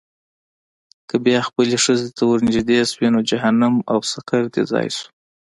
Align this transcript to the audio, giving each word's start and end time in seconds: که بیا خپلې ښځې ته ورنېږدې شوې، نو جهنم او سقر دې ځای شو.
که 1.09 1.15
بیا 1.25 1.39
خپلې 1.49 1.75
ښځې 1.83 2.07
ته 2.17 2.23
ورنېږدې 2.29 2.77
شوې، 2.91 3.07
نو 3.15 3.19
جهنم 3.29 3.73
او 3.91 3.97
سقر 4.11 4.43
دې 4.53 4.63
ځای 4.71 4.87
شو. 4.95 5.07